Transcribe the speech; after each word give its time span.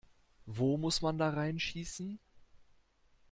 Wo 0.47 0.77
muss 0.79 1.03
man 1.03 1.19
da 1.19 1.29
reinschießen? 1.29 2.17